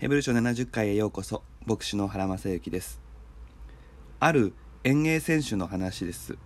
[0.00, 3.02] ヘブル書70回へようこそ牧師の原正幸です。
[4.18, 6.38] ある遠泳選手の話です。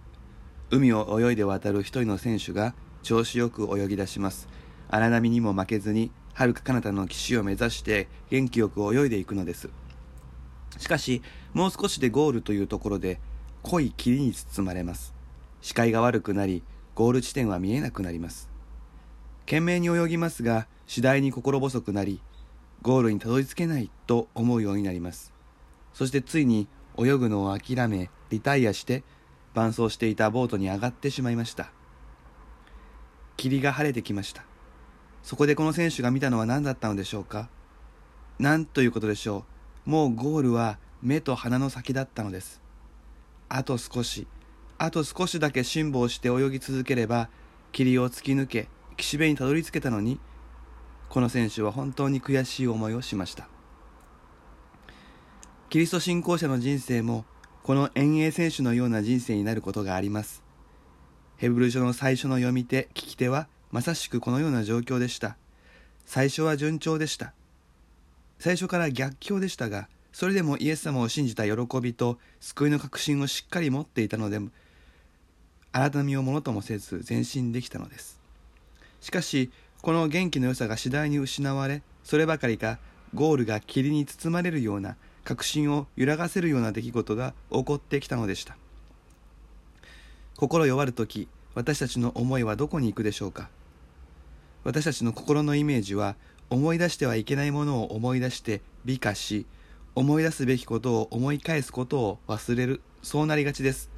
[0.73, 4.49] 海を泳いで渡る一人の選手が調子よく泳ぎ出します。
[4.89, 9.71] 荒波にも負けずに遥か彼方の岸を目指して元気よく泳いでいくのです。
[10.77, 13.21] しかしもう少しでゴールというところで
[13.63, 15.15] 濃い霧に包まれます。
[15.61, 16.65] 視界が悪くなり
[16.97, 18.51] ゴール地点は見えなくなります。
[19.47, 22.21] 懸命に泳ぎますが次第に心細くなり
[22.85, 25.33] ゴールにたどり着けないと思うようになります。
[25.95, 29.03] そしてついに泳ぐのを諦めリタイアして
[29.55, 31.73] 伴走していたボートに上がってしまいました。
[33.39, 34.45] 霧が晴れてきました。
[35.23, 37.49] そこでこの選手が見たのは何だったのでしょうか？
[38.39, 39.47] 何ということでしょ
[39.87, 39.91] う。
[39.91, 42.61] もうゴールは目と鼻の先だったのです。
[43.49, 44.27] あと少し
[44.77, 47.31] あと少しだけ辛抱して泳ぎ続ければ
[47.73, 50.21] 霧を突き抜け岸辺にたどり着けたのに
[51.15, 53.47] この選手は本当に悔しい思いをしました。
[55.71, 57.25] キリスト信仰者の人生も
[57.63, 60.43] この遠泳選手のような人生になることがあります。
[61.37, 65.37] ヘブル書の最初の読み手聞き手はまさしくこのような状況でした。
[66.05, 67.33] 最初は順調でした。
[68.41, 74.41] 最初から逆境でしたがそれでもイエス様を信じた喜びと救いの確信をしっかり持っていたので
[75.71, 78.19] 改みをものともせず前進できたのです。
[79.01, 79.53] しかし
[79.85, 82.79] この元気の良さが次第に失われそればかりか
[83.13, 88.57] ゴールが霧に包まれるような確信を揺らがせるような出来事が起こってきたのでした。
[90.39, 93.51] 心弱る時私たちの思いはどこに行くでしょうか。
[94.63, 96.17] 私たちの心のイメージは
[96.49, 99.45] 思い出してはいけないものを思い出して美化し
[99.95, 103.91] 思い出すべきことを思い返すことを忘れるそうなりがちです。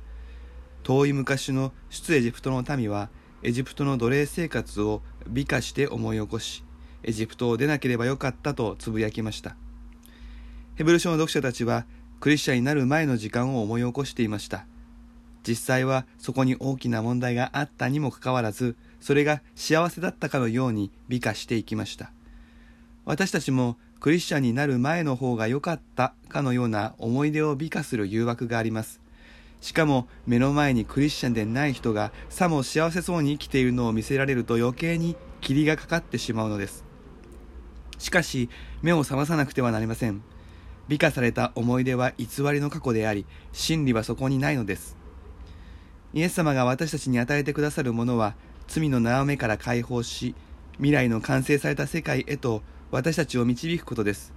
[0.83, 3.09] 遠い昔の出エジプトの民は
[3.45, 6.65] エジプトの奴隷生活を美化して思い起こし
[7.03, 9.57] エジプトを出なければよかったとつぶやきました。
[10.75, 11.87] ヘブル書の読者たちは
[12.21, 14.67] クリスチャンになる前の時間を思い起こしていました。
[15.47, 22.11] 実際はそこに大きな問題があったにもかかわらずそれが幸せだったかのように美化していきました。
[23.05, 29.01] 私たちもクリスチャンになる前の方が良かったかのような思い出を美化する誘惑があります。
[29.61, 36.85] しかも目の前にクリスチャンでない人がさも幸せそうに生きているのを見せられると余計に霧がかかってしまうのです。
[37.99, 38.51] しかし
[38.83, 40.23] 目を覚まさなくてはなりません。
[40.89, 44.97] 美化された思い出は偽りの過去であり真理はそこにないのです。
[46.15, 48.37] イエス様が私たちに与えてくださるものは
[48.69, 50.35] 罪の縄目から解放し
[50.77, 54.33] 未来の完成された世界へと私たちを導くことです。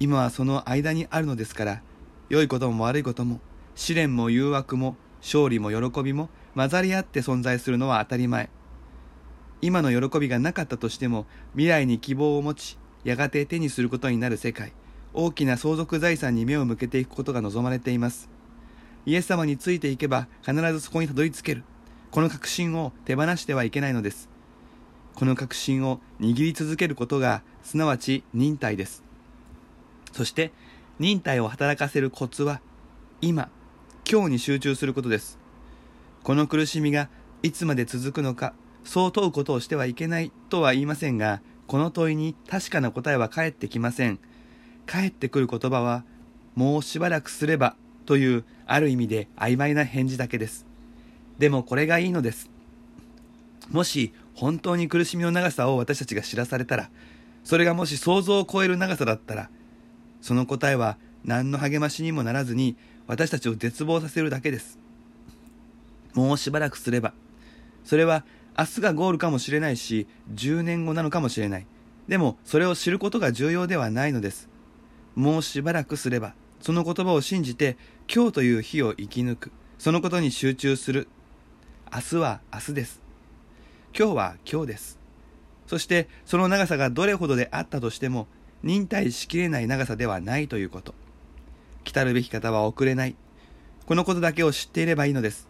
[0.00, 1.82] 今はその間にあるのですから
[2.28, 3.40] 良いことも悪いことも
[3.74, 8.50] 試練も誘惑も勝利も喜びも混ざり合って存在するのは当たり前。
[9.60, 14.72] 今の喜びがなかったとしても未来に希望を持ちやがて手にすることになる世界。
[15.14, 18.28] 大きな相続財産に目を向けていくことが望まれています。
[19.06, 21.64] イエス様についていけば必ずそこにたどり着ける。
[22.10, 24.28] この確信を手放してはいけないのです。
[25.14, 29.02] この確信を握り続けることがすなわち忍耐です。
[30.12, 30.52] そして
[30.98, 32.60] 忍耐を働かせるコツは
[33.20, 33.48] 今。
[34.06, 35.38] 今日に集中することです。
[36.22, 37.08] この苦しみが
[37.42, 38.52] いつまで続くのか
[38.84, 44.18] そう問うことをしてはいけないとは言いませんがこの問いに確かな答えは返ってきません。
[44.84, 46.04] 返ってくる言葉は
[46.54, 50.66] もうしばらくすればというある意味で曖昧な返事だけです。
[51.38, 52.50] でもこれがいいのです。
[53.70, 56.90] もし本当に苦しみの長さを私たちが知らされたら
[57.42, 59.48] それがもし想像を超える長さだったら
[60.20, 62.76] その答えは何の励ましにもならずに
[63.06, 64.78] 私たちを絶望させるだけです。
[66.14, 67.12] もうしばらくすれば、
[67.84, 68.24] それは
[68.56, 71.66] 明日がゴールかもしれないし、10年後なのかもしれない。
[72.06, 74.48] でも、それを知ることが重要ではないのです。
[75.14, 77.76] もうしばらくすれば、その言葉を信じて、
[78.12, 79.52] 今日という日を生き抜く。
[79.78, 81.08] そのことに集中する。
[81.92, 83.02] 明日は明日です。
[83.96, 84.98] 今日は今日です。
[85.66, 88.28] そして、その長さがどれほどであったとしても、
[88.62, 90.94] 忍耐しきれない長さではないということ。
[91.84, 93.14] 来たるべき方は遅れない。
[93.86, 95.48] このことだけを知っていればいいのです。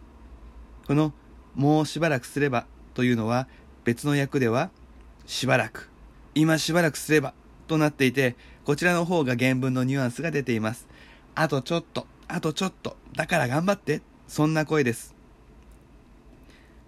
[0.87, 1.13] この、
[1.55, 3.47] もうしばらくすればというのは
[3.85, 4.69] 別の訳では、
[5.25, 5.89] しばらく、
[6.35, 7.33] 今しばらくすれば
[7.67, 8.35] となっていて、
[8.65, 10.87] こちらの方が原文のニュアンスが出ています。
[11.33, 15.15] あとちょっと、あとちょっと、だから頑張って、そんな声です。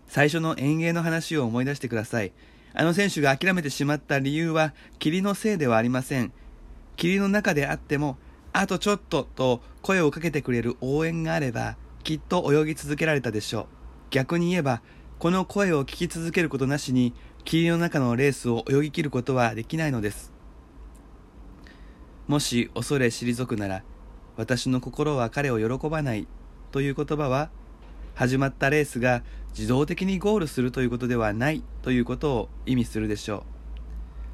[0.07, 2.31] 最初の遠泳の話を思い出してください。
[2.73, 6.31] あの選手が諦めてしまった理由は霧のせいではありません。
[6.95, 8.17] 霧の中であっても
[8.59, 13.65] あとちょっとと声をかけてくれる応援があれば、きっと泳ぎ続けられたでしょう。
[14.09, 14.81] 逆に言えば、
[15.19, 17.13] この声を聞き続けることなしに、
[17.45, 20.38] 霧の中のレースを泳ぎ切ることはできないのです。
[22.27, 23.83] もし恐れ退くなら
[24.36, 26.27] 私の心は彼を喜ばない
[26.71, 27.50] という言葉は
[28.15, 33.45] 始まったレースが自動的にゴールするということではないということを意味するでしょ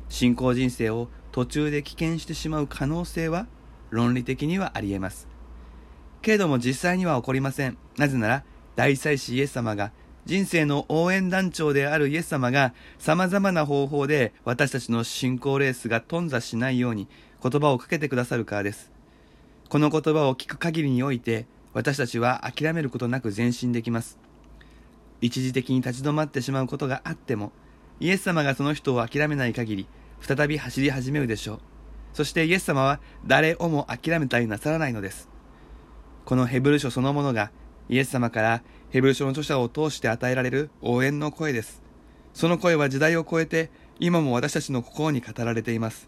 [0.10, 3.46] う信仰人生を途中で危険してしまう可能性は
[3.94, 5.28] 論理的にはありえます
[6.22, 8.44] けれども実際には起こりませんなぜなら
[8.76, 9.92] 大祭司イエス様が
[10.26, 17.10] 人生の応援団長であるイエス様が様々な方法で私たちの信仰レースが頓挫しないように
[17.42, 18.90] 言葉をかけてくださるからです。
[19.68, 24.18] この言葉を聞く限りにおいて私たちは諦めることなく前進できます。
[25.20, 27.52] 一時的に立ち止まってしまうことがあっても
[28.00, 29.88] イエス様がその人を諦めない限り
[30.22, 31.73] 再び走り始めるでしょう。
[32.14, 35.30] そしてイエス様は誰をも諦めたりなさらないのです。
[36.26, 37.52] このヘブル書そのものが
[37.90, 41.82] イエス様からヘブル書の著者を通して与えられる応援の声です。
[42.34, 43.70] その声は時代を超えて
[44.00, 46.08] 今も私たちの心に語られています。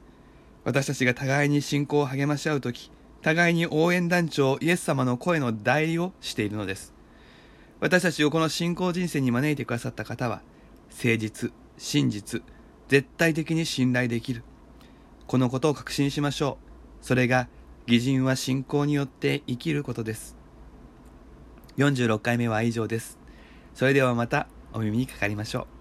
[0.63, 2.91] 私たちが互いに信仰を励まし合うとき、
[3.21, 6.93] 互いに応援団長イエス様の声の代理をしているのです。
[7.79, 10.41] 私たちをこの信仰人生に招いてくださった方は、
[10.89, 12.41] 誠実、真実、
[12.87, 14.43] 絶対的に信頼できる。
[15.27, 16.57] このことを確信しましょ
[17.01, 17.05] う。
[17.05, 17.47] それが、
[17.87, 20.35] 義人は信仰によって生きることです。
[21.77, 23.19] 46回目は以上です。
[23.73, 25.74] それではまたお耳にかかりましょう。